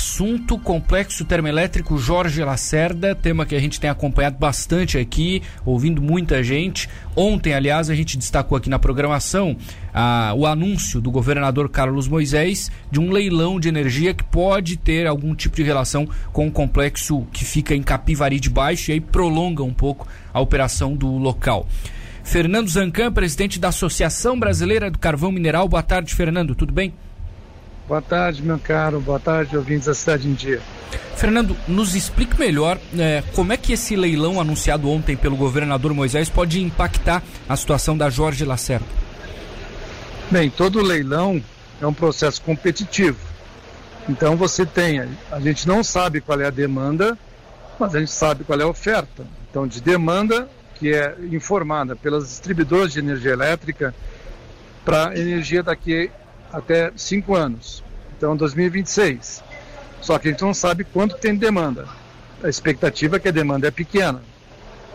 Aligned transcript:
assunto 0.00 0.56
complexo 0.56 1.26
termoelétrico 1.26 1.98
Jorge 1.98 2.42
Lacerda, 2.42 3.14
tema 3.14 3.44
que 3.44 3.54
a 3.54 3.60
gente 3.60 3.78
tem 3.78 3.90
acompanhado 3.90 4.38
bastante 4.38 4.96
aqui, 4.96 5.42
ouvindo 5.62 6.00
muita 6.00 6.42
gente. 6.42 6.88
Ontem, 7.14 7.52
aliás, 7.52 7.90
a 7.90 7.94
gente 7.94 8.16
destacou 8.16 8.56
aqui 8.56 8.70
na 8.70 8.78
programação 8.78 9.54
ah, 9.92 10.32
o 10.34 10.46
anúncio 10.46 11.02
do 11.02 11.10
governador 11.10 11.68
Carlos 11.68 12.08
Moisés 12.08 12.70
de 12.90 12.98
um 12.98 13.10
leilão 13.10 13.60
de 13.60 13.68
energia 13.68 14.14
que 14.14 14.24
pode 14.24 14.78
ter 14.78 15.06
algum 15.06 15.34
tipo 15.34 15.56
de 15.56 15.62
relação 15.62 16.08
com 16.32 16.48
o 16.48 16.50
complexo 16.50 17.26
que 17.30 17.44
fica 17.44 17.74
em 17.74 17.82
Capivari 17.82 18.40
de 18.40 18.48
Baixo 18.48 18.90
e 18.90 18.94
aí 18.94 19.00
prolonga 19.02 19.62
um 19.62 19.74
pouco 19.74 20.08
a 20.32 20.40
operação 20.40 20.94
do 20.96 21.08
local. 21.18 21.68
Fernando 22.24 22.68
Zancan, 22.68 23.12
presidente 23.12 23.60
da 23.60 23.68
Associação 23.68 24.40
Brasileira 24.40 24.90
do 24.90 24.98
Carvão 24.98 25.30
Mineral. 25.30 25.68
Boa 25.68 25.82
tarde, 25.82 26.14
Fernando. 26.14 26.54
Tudo 26.54 26.72
bem? 26.72 26.94
Boa 27.90 28.00
tarde, 28.00 28.40
meu 28.40 28.56
caro. 28.56 29.00
Boa 29.00 29.18
tarde, 29.18 29.56
ouvintes 29.56 29.86
da 29.86 29.94
Cidade 29.94 30.28
em 30.28 30.32
Dia. 30.32 30.60
Fernando, 31.16 31.56
nos 31.66 31.96
explique 31.96 32.38
melhor 32.38 32.78
é, 32.96 33.20
como 33.34 33.52
é 33.52 33.56
que 33.56 33.72
esse 33.72 33.96
leilão 33.96 34.40
anunciado 34.40 34.88
ontem 34.88 35.16
pelo 35.16 35.34
governador 35.34 35.92
Moisés 35.92 36.28
pode 36.28 36.62
impactar 36.62 37.20
a 37.48 37.56
situação 37.56 37.98
da 37.98 38.08
Jorge 38.08 38.44
Lacerda. 38.44 38.86
Bem, 40.30 40.48
todo 40.48 40.80
leilão 40.80 41.42
é 41.80 41.86
um 41.88 41.92
processo 41.92 42.40
competitivo. 42.42 43.18
Então 44.08 44.36
você 44.36 44.64
tem, 44.64 45.00
a 45.32 45.40
gente 45.40 45.66
não 45.66 45.82
sabe 45.82 46.20
qual 46.20 46.40
é 46.40 46.46
a 46.46 46.50
demanda, 46.50 47.18
mas 47.76 47.92
a 47.92 47.98
gente 47.98 48.12
sabe 48.12 48.44
qual 48.44 48.60
é 48.60 48.62
a 48.62 48.68
oferta. 48.68 49.26
Então, 49.50 49.66
de 49.66 49.80
demanda, 49.80 50.48
que 50.76 50.94
é 50.94 51.16
informada 51.32 51.96
pelas 51.96 52.28
distribuidoras 52.28 52.92
de 52.92 53.00
energia 53.00 53.32
elétrica 53.32 53.92
para 54.84 55.18
energia 55.18 55.60
daqui 55.60 56.08
até 56.52 56.92
cinco 56.96 57.34
anos. 57.34 57.82
Então, 58.16 58.36
2026. 58.36 59.42
Só 60.00 60.18
que 60.18 60.28
a 60.28 60.30
gente 60.30 60.42
não 60.42 60.54
sabe 60.54 60.84
quanto 60.84 61.16
tem 61.16 61.34
demanda. 61.34 61.86
A 62.42 62.48
expectativa 62.48 63.16
é 63.16 63.20
que 63.20 63.28
a 63.28 63.32
demanda 63.32 63.68
é 63.68 63.70
pequena. 63.70 64.22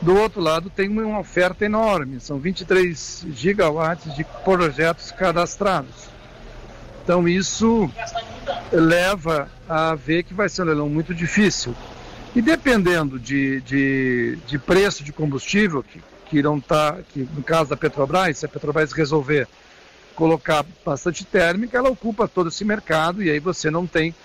Do 0.02 0.16
outro 0.16 0.42
lado, 0.42 0.70
tem 0.70 0.90
uma 0.90 1.20
oferta 1.20 1.64
enorme, 1.64 2.20
são 2.20 2.38
23 2.38 3.28
gigawatts 3.32 4.14
de 4.16 4.24
projetos 4.44 5.12
cadastrados. 5.12 6.10
Então, 7.04 7.28
isso 7.28 7.90
leva 8.72 9.50
a 9.70 9.96
ver 9.96 10.24
que 10.24 10.34
vai 10.34 10.50
ser 10.50 10.64
um 10.64 10.66
leilão 10.66 10.90
muito 10.90 11.14
difícil. 11.14 11.76
E 12.36 12.42
dependendo 12.42 13.18
de, 13.18 13.62
de, 13.62 14.38
de 14.46 14.60
preço 14.60 15.04
de 15.04 15.14
combustível, 15.14 15.82
que, 15.82 16.02
que 16.30 16.38
irão 16.38 16.58
estar, 16.58 16.94
tá, 16.94 17.00
que 17.14 17.28
no 17.34 17.42
caso 17.42 17.70
da 17.70 17.78
Petrobras, 17.78 18.40
se 18.40 18.46
a 18.46 18.50
Petrobras 18.50 18.92
resolver 18.92 19.48
colocar 20.16 20.66
bastante 20.86 21.26
térmica, 21.26 21.78
ela 21.78 21.90
ocupa 21.90 22.28
todo 22.28 22.50
esse 22.50 22.64
mercado 22.64 23.22
e 23.22 23.30
aí 23.30 23.40
você 23.40 23.70
não 23.70 23.86
tem 23.86 24.16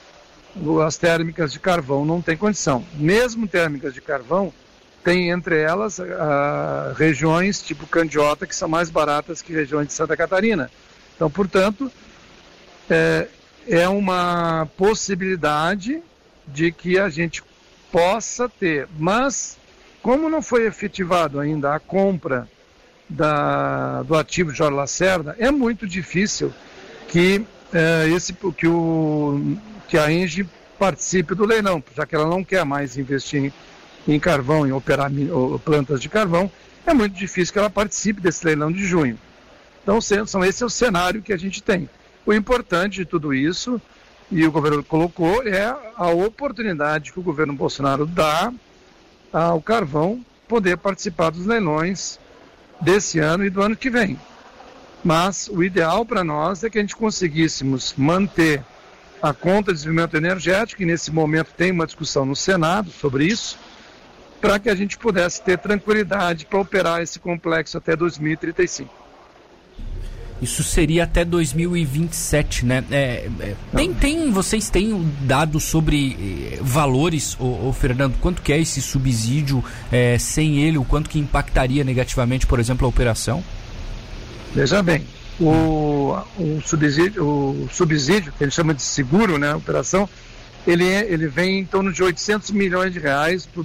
as 0.85 0.97
térmicas 0.97 1.53
de 1.53 1.61
carvão 1.61 2.05
não 2.05 2.21
tem 2.21 2.37
condição. 2.37 2.85
Mesmo 2.95 3.47
térmicas 3.47 3.95
de 3.95 4.01
carvão, 4.01 4.53
tem 5.05 5.31
entre 5.31 5.61
elas 5.61 5.99
uh, 5.99 6.93
regiões 6.97 7.63
tipo 7.63 7.87
Candiota 7.87 8.47
que 8.47 8.55
são 8.55 8.69
mais 8.69 8.91
baratas 8.91 9.41
que 9.41 9.53
regiões 9.53 9.89
de 9.89 9.93
Santa 9.93 10.17
Catarina. 10.17 10.71
Então, 11.15 11.31
portanto, 11.31 11.91
é, 12.89 13.29
é 13.69 13.89
uma 13.89 14.69
possibilidade 14.77 16.03
de 16.47 16.73
que 16.73 16.99
a 16.99 17.09
gente 17.09 17.43
possa 17.93 18.49
ter, 18.49 18.89
mas 18.99 19.59
como 20.03 20.29
não 20.29 20.43
foi 20.43 20.67
efetivado 20.67 21.39
ainda 21.39 21.75
a 21.75 21.81
compra 21.81 22.49
da, 23.11 24.03
do 24.05 24.15
ativo 24.15 24.53
de 24.53 24.59
Jorge 24.59 24.77
Lacerda, 24.77 25.35
é 25.39 25.51
muito 25.51 25.87
difícil 25.87 26.53
que, 27.09 27.45
é, 27.73 28.09
esse, 28.09 28.33
que, 28.33 28.69
o, 28.69 29.57
que 29.89 29.99
a 29.99 30.11
Engie 30.11 30.49
participe 30.79 31.35
do 31.35 31.45
leilão, 31.45 31.83
já 31.95 32.07
que 32.07 32.15
ela 32.15 32.27
não 32.27 32.45
quer 32.45 32.65
mais 32.65 32.97
investir 32.97 33.45
em, 34.07 34.15
em 34.15 34.21
carvão, 34.21 34.67
em 34.67 34.73
operar 34.73 35.11
plantas 35.65 36.01
de 36.01 36.09
carvão, 36.09 36.51
é 36.87 36.95
muito 36.95 37.15
difícil 37.15 37.53
que 37.53 37.59
ela 37.59 37.69
participe 37.69 38.21
desse 38.21 38.47
leilão 38.47 38.71
de 38.71 38.87
junho. 38.87 39.19
Então, 39.83 40.01
são, 40.01 40.45
esse 40.45 40.63
é 40.63 40.67
o 40.67 40.71
cenário 40.71 41.21
que 41.21 41.33
a 41.33 41.37
gente 41.37 41.63
tem. 41.63 41.91
O 42.25 42.33
importante 42.33 42.97
de 42.97 43.05
tudo 43.05 43.35
isso, 43.35 43.81
e 44.31 44.47
o 44.47 44.53
governo 44.53 44.85
colocou, 44.85 45.43
é 45.43 45.75
a 45.97 46.09
oportunidade 46.11 47.13
que 47.13 47.19
o 47.19 47.23
governo 47.23 47.53
Bolsonaro 47.55 48.07
dá 48.07 48.53
ao 49.33 49.61
carvão 49.61 50.25
poder 50.47 50.77
participar 50.77 51.31
dos 51.31 51.47
leilões 51.47 52.19
desse 52.81 53.19
ano 53.19 53.45
e 53.45 53.51
do 53.51 53.63
ano 53.63 53.77
que 53.77 53.91
vem. 53.91 54.19
Mas 55.05 55.49
o 55.49 55.63
ideal 55.63 56.05
para 56.05 56.23
nós 56.23 56.63
é 56.63 56.71
que 56.71 56.79
a 56.79 56.81
gente 56.81 56.97
conseguíssemos 56.97 57.95
manter 57.97 58.63
a 59.23 59.33
conta 59.33 59.73
de 59.73 59.79
desenvolvimento 59.79 60.17
energético, 60.17 60.83
e 60.83 60.87
nesse 60.87 61.11
momento 61.11 61.53
tem 61.57 61.71
uma 61.71 61.87
discussão 61.87 62.25
no 62.25 62.35
Senado 62.35 62.91
sobre 62.91 63.27
isso, 63.27 63.59
para 64.41 64.59
que 64.59 64.71
a 64.71 64.75
gente 64.75 64.97
pudesse 64.97 65.43
ter 65.43 65.59
tranquilidade 65.59 66.47
para 66.47 66.59
operar 66.59 67.03
esse 67.03 67.19
complexo 67.19 67.77
até 67.77 67.95
2035. 67.95 69.00
Isso 70.43 70.63
seria 70.63 71.05
até 71.05 71.25
2027, 71.25 72.65
né? 72.65 72.83
É, 72.91 73.29
é, 73.41 73.55
tem, 73.77 73.93
tem, 73.93 74.31
vocês 74.31 74.71
têm 74.71 75.13
dados 75.23 75.65
sobre 75.65 76.55
eh, 76.55 76.59
valores, 76.63 77.37
ô, 77.39 77.69
ô, 77.69 77.73
Fernando? 77.73 78.17
Quanto 78.21 78.41
que 78.41 78.51
é 78.53 78.59
esse 78.59 78.81
subsídio? 78.81 79.63
É, 79.93 80.17
sem 80.19 80.63
ele, 80.63 80.79
o 80.79 80.85
quanto 80.85 81.11
que 81.11 81.19
impactaria 81.19 81.85
negativamente, 81.85 82.47
por 82.47 82.59
exemplo, 82.59 82.87
a 82.87 82.89
operação? 82.89 83.45
Veja 84.55 84.83
bem, 84.83 85.07
o, 85.39 86.17
o, 86.39 86.61
subsídio, 86.65 87.25
o 87.25 87.69
subsídio, 87.71 88.33
que 88.33 88.43
ele 88.43 88.51
chama 88.51 88.73
de 88.73 88.83
seguro, 88.83 89.39
né, 89.39 89.55
operação, 89.55 90.09
ele, 90.67 90.89
é, 90.89 91.07
ele 91.11 91.29
vem 91.29 91.61
em 91.61 91.65
torno 91.65 91.93
de 91.93 92.03
800 92.03 92.51
milhões 92.51 92.93
de 92.93 92.99
reais 92.99 93.47
para 93.47 93.63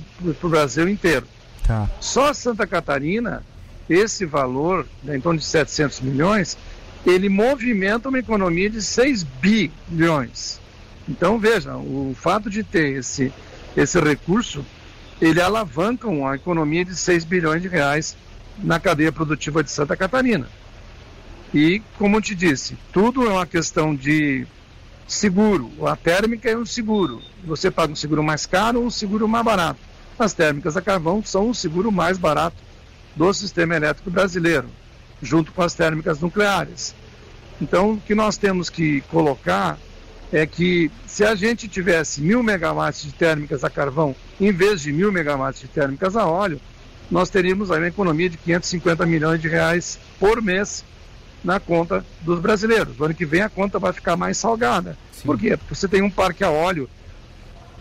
o 0.47 0.49
Brasil 0.49 0.89
inteiro. 0.89 1.25
Tá. 1.65 1.89
Só 1.99 2.33
Santa 2.33 2.67
Catarina 2.67 3.43
esse 3.89 4.25
valor, 4.25 4.85
né, 5.03 5.17
em 5.17 5.21
torno 5.21 5.39
de 5.39 5.45
700 5.45 6.01
milhões, 6.01 6.57
ele 7.05 7.29
movimenta 7.29 8.09
uma 8.09 8.19
economia 8.19 8.69
de 8.69 8.81
6 8.81 9.23
bilhões. 9.23 10.59
Então, 11.07 11.37
veja, 11.37 11.75
o 11.75 12.15
fato 12.19 12.49
de 12.49 12.63
ter 12.63 12.97
esse, 12.97 13.31
esse 13.77 13.99
recurso, 13.99 14.65
ele 15.21 15.39
alavanca 15.39 16.07
uma 16.07 16.35
economia 16.35 16.83
de 16.83 16.95
6 16.95 17.23
bilhões 17.25 17.61
de 17.61 17.67
reais 17.67 18.17
na 18.57 18.79
cadeia 18.79 19.11
produtiva 19.11 19.63
de 19.63 19.69
Santa 19.69 19.95
Catarina. 19.95 20.47
E, 21.53 21.81
como 21.97 22.17
eu 22.17 22.21
te 22.21 22.33
disse, 22.33 22.75
tudo 22.91 23.27
é 23.27 23.29
uma 23.29 23.45
questão 23.45 23.95
de 23.95 24.47
seguro. 25.07 25.71
A 25.85 25.95
térmica 25.95 26.49
é 26.49 26.57
um 26.57 26.65
seguro. 26.65 27.21
Você 27.45 27.69
paga 27.69 27.93
um 27.93 27.95
seguro 27.95 28.23
mais 28.23 28.45
caro 28.45 28.79
ou 28.79 28.87
um 28.87 28.89
seguro 28.89 29.27
mais 29.27 29.45
barato. 29.45 29.79
As 30.17 30.33
térmicas 30.33 30.75
a 30.75 30.81
carvão 30.81 31.23
são 31.23 31.49
o 31.49 31.55
seguro 31.55 31.91
mais 31.91 32.17
barato 32.17 32.64
do 33.15 33.33
sistema 33.33 33.75
elétrico 33.75 34.11
brasileiro, 34.11 34.67
junto 35.21 35.51
com 35.51 35.61
as 35.61 35.73
térmicas 35.73 36.19
nucleares. 36.19 36.93
Então, 37.61 37.93
o 37.93 38.01
que 38.01 38.13
nós 38.13 38.37
temos 38.37 38.69
que 38.69 39.01
colocar 39.09 39.77
é 40.31 40.45
que 40.45 40.91
se 41.05 41.23
a 41.23 41.35
gente 41.35 41.67
tivesse 41.67 42.21
mil 42.21 42.43
megawatts 42.43 43.03
de 43.03 43.13
térmicas 43.13 43.63
a 43.63 43.69
carvão 43.69 44.15
em 44.39 44.51
vez 44.51 44.81
de 44.81 44.91
mil 44.91 45.11
megawatts 45.11 45.61
de 45.61 45.67
térmicas 45.67 46.15
a 46.15 46.25
óleo, 46.25 46.59
nós 47.09 47.29
teríamos 47.29 47.71
aí 47.71 47.79
uma 47.79 47.87
economia 47.87 48.29
de 48.29 48.37
550 48.37 49.05
milhões 49.05 49.39
de 49.39 49.47
reais 49.47 49.99
por 50.19 50.41
mês 50.41 50.83
na 51.43 51.59
conta 51.59 52.03
dos 52.21 52.39
brasileiros. 52.39 52.97
No 52.97 53.05
ano 53.05 53.13
que 53.13 53.25
vem 53.25 53.41
a 53.41 53.49
conta 53.49 53.77
vai 53.77 53.93
ficar 53.93 54.17
mais 54.17 54.37
salgada. 54.37 54.97
Sim. 55.11 55.21
Por 55.25 55.39
quê? 55.39 55.55
Porque 55.55 55.75
você 55.75 55.87
tem 55.87 56.01
um 56.01 56.09
parque 56.09 56.43
a 56.43 56.49
óleo 56.49 56.89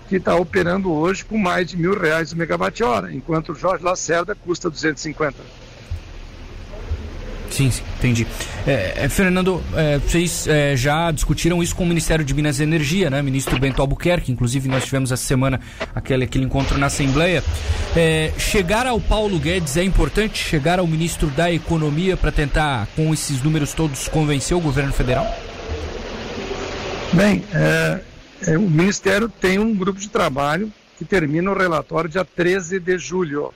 que 0.09 0.17
está 0.17 0.35
operando 0.35 0.93
hoje 0.93 1.25
com 1.25 1.39
mais 1.39 1.69
de 1.69 1.77
mil 1.77 1.99
reais 1.99 2.33
o 2.33 2.37
megawatt-hora, 2.37 3.13
enquanto 3.13 3.53
o 3.53 3.55
Jorge 3.55 3.85
Lacerda 3.85 4.35
custa 4.35 4.71
250. 4.71 5.35
Sim, 7.51 7.71
sim 7.71 7.83
entendi. 7.99 8.27
É, 8.67 9.05
é, 9.05 9.09
Fernando, 9.09 9.63
é, 9.75 9.99
vocês 9.99 10.47
é, 10.47 10.77
já 10.77 11.11
discutiram 11.11 11.63
isso 11.63 11.75
com 11.75 11.85
o 11.85 11.87
Ministério 11.87 12.25
de 12.25 12.35
Minas 12.35 12.59
e 12.59 12.65
Energia, 12.65 13.09
né? 13.09 13.23
Ministro 13.23 13.59
Bento 13.59 13.81
Albuquerque, 13.81 14.33
inclusive 14.33 14.69
nós 14.69 14.85
tivemos 14.85 15.13
essa 15.13 15.25
semana 15.25 15.61
aquele, 15.95 16.25
aquele 16.25 16.45
encontro 16.45 16.77
na 16.77 16.87
Assembleia. 16.87 17.43
É, 17.97 18.33
chegar 18.37 18.87
ao 18.87 19.01
Paulo 19.01 19.39
Guedes 19.39 19.77
é 19.77 19.85
importante? 19.85 20.37
Chegar 20.37 20.79
ao 20.79 20.87
ministro 20.87 21.29
da 21.29 21.51
Economia 21.53 22.17
para 22.17 22.33
tentar, 22.33 22.89
com 22.97 23.15
esses 23.15 23.41
números 23.43 23.73
todos, 23.73 24.09
convencer 24.09 24.57
o 24.57 24.61
governo 24.61 24.93
federal? 24.93 25.27
Bem, 27.13 27.45
é, 27.55 28.01
é, 28.47 28.57
o 28.57 28.63
Ministério 28.63 29.29
tem 29.29 29.59
um 29.59 29.75
grupo 29.75 29.99
de 29.99 30.09
trabalho 30.09 30.73
que 30.99 31.05
termina 31.05 31.51
o 31.51 31.59
relatório 31.59 32.09
dia 32.09 32.25
13 32.25 32.79
de 32.79 32.99
julho. 32.99 33.53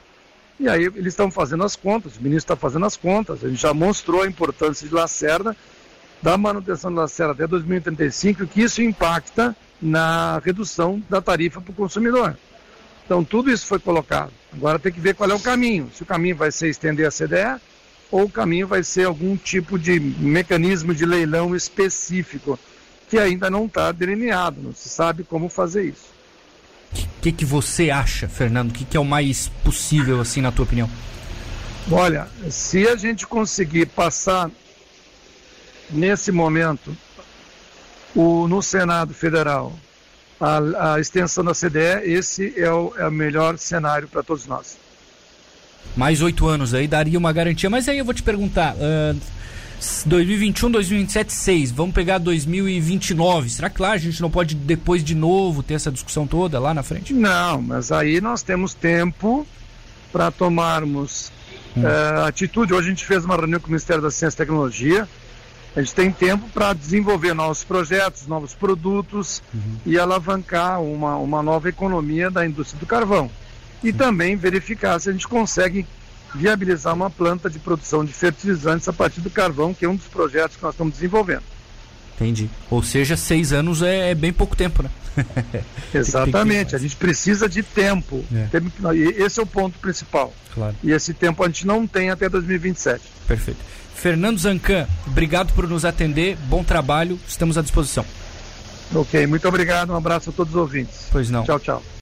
E 0.59 0.69
aí 0.69 0.85
eles 0.85 1.13
estão 1.13 1.31
fazendo 1.31 1.63
as 1.63 1.77
contas, 1.77 2.17
o 2.17 2.23
ministro 2.23 2.53
está 2.53 2.57
fazendo 2.57 2.85
as 2.85 2.97
contas, 2.97 3.45
a 3.45 3.49
gente 3.49 3.61
já 3.61 3.73
mostrou 3.73 4.23
a 4.23 4.27
importância 4.27 4.89
de 4.89 4.93
Lacerda, 4.93 5.57
da 6.21 6.37
manutenção 6.37 6.91
de 6.91 6.97
Lacerda 6.97 7.33
até 7.33 7.47
2035, 7.47 8.45
que 8.47 8.63
isso 8.63 8.83
impacta 8.83 9.57
na 9.81 10.41
redução 10.45 11.01
da 11.09 11.21
tarifa 11.21 11.61
para 11.61 11.71
o 11.71 11.75
consumidor. 11.75 12.37
Então 13.05 13.23
tudo 13.23 13.53
isso 13.53 13.67
foi 13.67 13.79
colocado. 13.79 14.33
Agora 14.53 14.81
tem 14.81 14.91
que 14.91 15.01
ver 15.01 15.15
qual 15.15 15.31
é 15.31 15.35
o 15.35 15.41
caminho. 15.41 15.91
Se 15.95 16.03
o 16.03 16.07
caminho 16.07 16.35
vai 16.35 16.51
ser 16.51 16.69
estender 16.69 17.07
a 17.07 17.11
CDE 17.11 17.61
ou 18.11 18.25
o 18.25 18.31
caminho 18.31 18.67
vai 18.67 18.83
ser 18.83 19.05
algum 19.05 19.37
tipo 19.37 19.79
de 19.79 20.01
mecanismo 20.01 20.93
de 20.93 21.07
leilão 21.07 21.55
específico 21.55 22.59
que 23.09 23.19
ainda 23.19 23.49
não 23.49 23.67
está 23.67 23.91
delineado, 23.93 24.61
não 24.61 24.75
se 24.75 24.89
sabe 24.89 25.25
como 25.25 25.49
fazer 25.49 25.85
isso. 25.85 26.09
O 26.93 27.21
que, 27.21 27.33
que 27.33 27.45
você 27.45 27.91
acha, 27.91 28.29
Fernando? 28.29 28.71
O 28.71 28.73
que, 28.73 28.85
que 28.85 28.97
é 28.97 29.01
o 29.01 29.05
mais 29.05 29.49
possível, 29.65 30.21
assim, 30.21 30.41
na 30.41 30.53
tua 30.53 30.65
opinião? 30.65 30.89
Olha, 31.91 32.29
se 32.51 32.87
a 32.87 32.97
gente 32.97 33.27
conseguir 33.27 33.87
passar 33.87 34.51
nesse 35.91 36.31
momento 36.31 36.97
o, 38.15 38.47
no 38.47 38.63
Senado 38.63 39.15
Federal 39.15 39.73
a, 40.41 40.95
a 40.95 41.01
extensão 41.01 41.45
da 41.45 41.53
CDE, 41.53 42.03
esse 42.05 42.53
é 42.57 42.71
o, 42.71 42.93
é 42.97 43.07
o 43.07 43.11
melhor 43.11 43.59
cenário 43.59 44.07
para 44.07 44.23
todos 44.23 44.47
nós. 44.47 44.77
Mais 45.97 46.21
oito 46.23 46.47
anos 46.47 46.75
aí 46.75 46.87
daria 46.87 47.19
uma 47.19 47.33
garantia. 47.33 47.69
Mas 47.71 47.89
aí 47.89 47.99
eu 47.99 48.05
vou 48.05 48.15
te 48.15 48.23
perguntar: 48.23 48.75
uh, 48.75 49.21
2021, 50.07 50.71
2027, 50.71 51.33
seis. 51.33 51.71
Vamos 51.71 51.95
pegar 51.95 52.19
2029. 52.19 53.51
Será 53.51 53.71
que 53.71 53.81
lá 53.81 53.93
a 53.93 53.99
gente 53.99 54.21
não 54.21 54.31
pode 54.31 54.55
depois 54.55 55.05
de 55.05 55.15
novo 55.15 55.63
ter 55.63 55.75
essa 55.75 55.91
discussão 55.91 56.27
toda 56.27 56.59
lá 56.59 56.75
na 56.75 56.83
frente? 56.83 57.15
Não, 57.15 57.63
mas 57.63 57.93
aí 57.93 58.21
nós 58.21 58.43
temos 58.43 58.75
tempo 58.75 59.47
para 60.11 60.31
tomarmos 60.31 61.31
hum. 61.77 61.83
uh, 61.83 62.25
atitude. 62.25 62.75
Hoje 62.75 62.89
a 62.89 62.91
gente 62.91 63.05
fez 63.05 63.25
uma 63.25 63.37
reunião 63.37 63.61
com 63.61 63.69
o 63.69 63.71
Ministério 63.71 64.03
da 64.03 64.11
Ciência 64.11 64.37
e 64.37 64.39
Tecnologia 64.39 65.09
a 65.79 65.81
gente 65.81 65.95
tem 65.95 66.11
tempo 66.11 66.49
para 66.49 66.73
desenvolver 66.73 67.35
novos 67.35 67.63
projetos, 67.63 68.27
novos 68.27 68.53
produtos 68.53 69.41
uhum. 69.55 69.77
e 69.87 69.97
alavancar 69.97 70.83
uma, 70.83 71.17
uma 71.17 71.41
nova 71.41 71.69
economia 71.69 72.31
da 72.31 72.45
indústria 72.45 72.81
do 72.81 72.87
carvão. 72.87 73.31
E 73.83 73.93
também 73.93 74.35
verificar 74.35 74.99
se 74.99 75.09
a 75.09 75.13
gente 75.13 75.29
consegue 75.29 75.87
viabilizar 76.35 76.95
uma 76.95 77.11
planta 77.11 77.49
de 77.49 77.59
produção 77.59 78.05
de 78.05 78.13
fertilizantes 78.13 78.89
a 78.89 78.93
partir 78.93 79.21
do 79.21 79.31
carvão, 79.31 79.73
que 79.73 79.85
é 79.85 79.89
um 79.89 79.97
dos 79.97 80.07
projetos 80.07 80.57
que 80.57 80.63
nós 80.63 80.75
estamos 80.75 80.95
desenvolvendo. 80.95 81.43
Entendi. 82.17 82.51
Ou 82.69 82.83
seja, 82.83 83.17
seis 83.17 83.53
anos 83.53 83.81
é, 83.81 84.11
é 84.11 84.15
bem 84.15 84.33
pouco 84.33 84.57
tempo, 84.57 84.83
né? 84.83 84.91
Exatamente. 85.95 86.75
A 86.75 86.79
gente 86.79 86.97
precisa 86.97 87.49
de 87.49 87.63
tempo. 87.63 88.25
É. 88.33 89.23
Esse 89.23 89.39
é 89.39 89.43
o 89.43 89.47
ponto 89.47 89.79
principal. 89.79 90.35
Claro. 90.53 90.75
E 90.83 90.91
esse 90.91 91.15
tempo 91.15 91.45
a 91.45 91.47
gente 91.47 91.67
não 91.67 91.87
tem 91.87 92.11
até 92.11 92.29
2027. 92.29 93.01
Perfeito. 93.27 93.61
Fernando 93.95 94.39
Zancan, 94.39 94.87
obrigado 95.07 95.53
por 95.55 95.69
nos 95.69 95.85
atender, 95.85 96.37
bom 96.49 96.63
trabalho, 96.63 97.19
estamos 97.27 97.59
à 97.59 97.63
disposição. 97.63 98.05
Ok, 98.95 99.27
muito 99.27 99.47
obrigado, 99.49 99.91
um 99.91 99.97
abraço 99.97 100.31
a 100.31 100.33
todos 100.33 100.55
os 100.55 100.61
ouvintes. 100.61 101.09
Pois 101.11 101.29
não. 101.29 101.43
Tchau, 101.43 101.59
tchau. 101.59 101.83